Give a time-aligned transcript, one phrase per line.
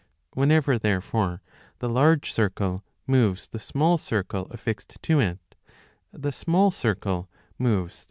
[0.33, 1.43] Whenever, therefore,
[1.77, 5.37] the large circle moves the small circle affixed to it,
[6.11, 7.99] the small circle moves the same distance 1 856 a 10.